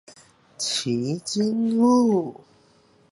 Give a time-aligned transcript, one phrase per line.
[0.57, 2.41] 旗津路